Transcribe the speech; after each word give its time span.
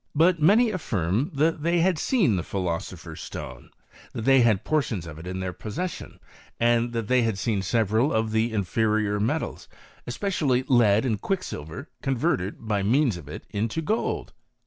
But 0.15 0.41
many 0.41 0.71
affirm 0.71 1.29
that 1.35 1.61
they 1.61 1.77
16 1.77 1.77
HISTORY 1.77 1.77
OP 1.77 1.77
CHEMISTRY. 1.77 1.79
had 1.79 1.99
seen 1.99 2.37
tbe 2.37 2.45
philosopher's 2.65 3.21
stone; 3.21 3.69
that 4.13 4.21
they 4.23 4.41
had 4.41 4.65
poir' 4.65 4.83
tions 4.83 5.05
of 5.05 5.19
it 5.19 5.27
in 5.27 5.39
their 5.41 5.53
possession; 5.53 6.19
and 6.59 6.91
that 6.93 7.07
they 7.07 7.21
had 7.21 7.37
seen 7.37 7.61
several 7.61 8.11
of 8.11 8.31
the 8.31 8.51
inferior 8.51 9.19
metals, 9.19 9.67
especially 10.07 10.63
lead 10.67 11.05
and 11.05 11.21
quicksilver, 11.21 11.87
converted 12.01 12.67
by 12.67 12.81
means 12.81 13.15
of 13.15 13.27
it 13.29 13.45
into 13.51 13.79
gold. 13.83 14.33